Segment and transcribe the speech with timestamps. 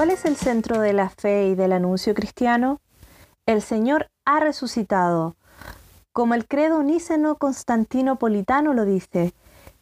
[0.00, 2.80] ¿Cuál es el centro de la fe y del anuncio cristiano?
[3.44, 5.36] El Señor ha resucitado.
[6.14, 9.34] Como el credo uníceno constantinopolitano lo dice,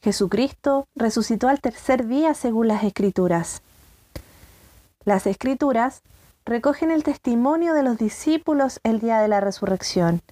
[0.00, 3.60] Jesucristo resucitó al tercer día según las Escrituras.
[5.04, 6.00] Las Escrituras
[6.46, 10.22] recogen el testimonio de los discípulos el día de la resurrección.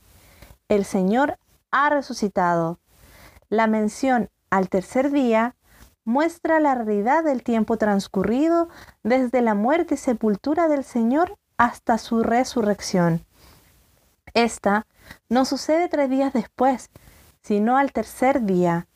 [0.71, 1.37] El Señor
[1.73, 2.79] ha resucitado.
[3.51, 5.57] La mención al tercer día
[6.05, 8.69] muestra la realidad del tiempo transcurrido
[9.03, 13.25] desde la muerte y sepultura del Señor hasta su resurrección.
[14.35, 14.87] Esta
[15.29, 16.91] no sucede tres días después,
[17.43, 18.89] sino al tercer día,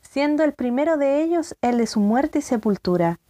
[0.00, 3.20] siendo el primero de ellos el de su muerte y sepultura.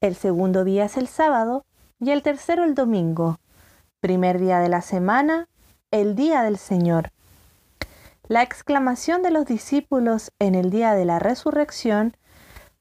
[0.00, 1.64] El segundo día es el sábado
[2.00, 3.38] y el tercero el domingo,
[4.00, 5.48] primer día de la semana,
[5.90, 7.12] el día del Señor.
[8.26, 12.16] La exclamación de los discípulos en el día de la resurrección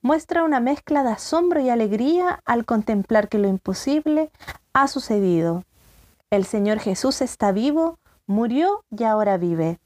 [0.02, 4.32] muestra una mezcla de asombro y alegría al contemplar que lo imposible
[4.74, 5.64] ha sucedido.
[6.30, 9.80] El Señor Jesús está vivo, murió y ahora vive.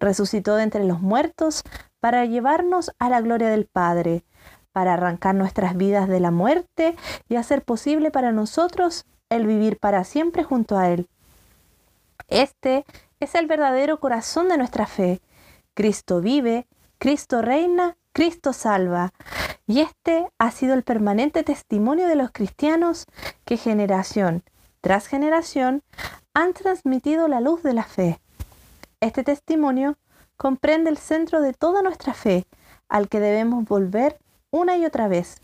[0.00, 1.62] Resucitó de entre los muertos
[2.00, 4.24] para llevarnos a la gloria del Padre,
[4.72, 6.96] para arrancar nuestras vidas de la muerte
[7.28, 11.08] y hacer posible para nosotros el vivir para siempre junto a Él.
[12.28, 12.84] Este
[13.20, 15.20] es el verdadero corazón de nuestra fe.
[15.74, 16.66] Cristo vive,
[16.98, 19.12] Cristo reina Cristo salva.
[19.66, 23.04] Y este ha sido el permanente testimonio de los cristianos
[23.44, 24.42] que generación
[24.80, 25.82] tras generación
[26.32, 28.18] han transmitido la luz de la fe.
[29.00, 29.98] Este testimonio
[30.38, 32.46] comprende el centro de toda nuestra fe,
[32.88, 34.16] al que debemos volver
[34.50, 35.36] una y otra vez.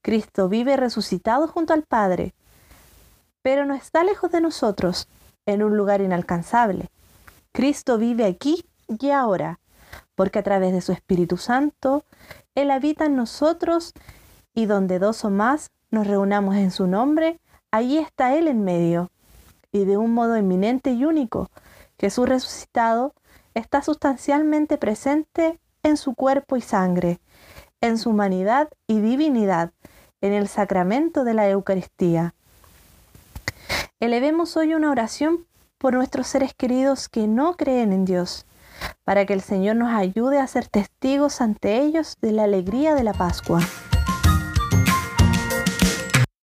[0.00, 2.34] Cristo vive resucitado junto al Padre,
[3.42, 5.08] pero no está lejos de nosotros,
[5.44, 6.88] en un lugar inalcanzable.
[7.50, 9.58] Cristo vive aquí y ahora,
[10.14, 12.04] porque a través de su Espíritu Santo,
[12.54, 13.92] Él habita en nosotros
[14.54, 19.10] y donde dos o más nos reunamos en su nombre, allí está Él en medio.
[19.72, 21.50] Y de un modo eminente y único,
[21.98, 23.14] Jesús resucitado
[23.54, 27.20] está sustancialmente presente en su cuerpo y sangre,
[27.80, 29.72] en su humanidad y divinidad,
[30.20, 32.34] en el sacramento de la Eucaristía.
[33.98, 35.46] Elevemos hoy una oración
[35.78, 38.46] por nuestros seres queridos que no creen en Dios
[39.04, 43.04] para que el Señor nos ayude a ser testigos ante ellos de la alegría de
[43.04, 43.60] la Pascua.